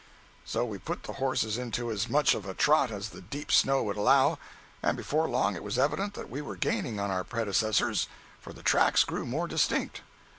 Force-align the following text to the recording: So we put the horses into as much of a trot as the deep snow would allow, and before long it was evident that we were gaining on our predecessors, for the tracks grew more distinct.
So 0.45 0.65
we 0.65 0.79
put 0.79 1.03
the 1.03 1.13
horses 1.21 1.59
into 1.59 1.91
as 1.91 2.09
much 2.09 2.33
of 2.33 2.47
a 2.47 2.55
trot 2.55 2.89
as 2.89 3.09
the 3.09 3.21
deep 3.21 3.51
snow 3.51 3.83
would 3.83 3.97
allow, 3.97 4.39
and 4.81 4.97
before 4.97 5.29
long 5.29 5.55
it 5.55 5.61
was 5.63 5.77
evident 5.77 6.15
that 6.15 6.27
we 6.27 6.41
were 6.41 6.55
gaining 6.55 6.99
on 6.99 7.11
our 7.11 7.23
predecessors, 7.23 8.07
for 8.39 8.51
the 8.51 8.63
tracks 8.63 9.03
grew 9.03 9.27
more 9.27 9.47
distinct. 9.47 10.01